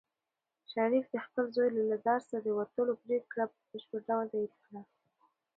[0.71, 4.81] شریف د خپل زوی له درسه د وتلو پرېکړه په بشپړ ډول تایید کړه.